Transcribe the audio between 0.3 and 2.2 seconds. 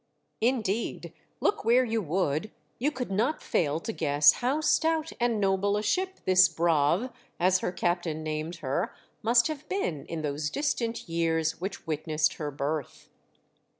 Indeed, look where you